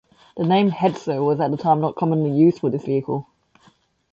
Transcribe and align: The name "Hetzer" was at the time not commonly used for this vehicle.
The 0.35 0.45
name 0.45 0.71
"Hetzer" 0.71 1.23
was 1.23 1.39
at 1.39 1.51
the 1.51 1.57
time 1.57 1.79
not 1.79 1.95
commonly 1.95 2.31
used 2.31 2.61
for 2.61 2.71
this 2.71 2.85
vehicle. 2.85 3.27